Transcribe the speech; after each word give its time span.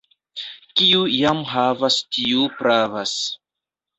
Kiu 0.79 1.01
jam 1.15 1.43
havas, 1.51 1.99
tiu 2.17 2.47
pravas. 2.63 3.17